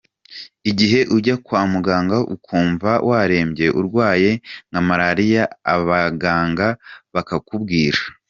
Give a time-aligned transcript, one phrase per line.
[0.69, 4.31] igihe ujya kwa muganga ukumva warembye urwaye
[4.69, 5.43] nka malariya
[5.73, 6.67] abaganga
[7.15, 7.99] bakakubwira.